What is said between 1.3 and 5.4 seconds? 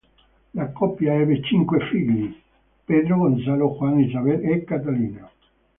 cinque figli: Pedro, Gonzalo, Juan, Isabel e Catalina.